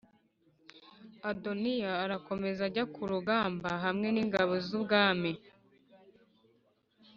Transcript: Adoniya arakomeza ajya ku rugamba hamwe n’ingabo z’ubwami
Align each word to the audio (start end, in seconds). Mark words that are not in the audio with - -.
Adoniya 1.31 1.91
arakomeza 2.03 2.61
ajya 2.67 2.83
ku 2.93 3.01
rugamba 3.11 3.69
hamwe 3.83 4.07
n’ingabo 4.11 4.53
z’ubwami 4.67 5.31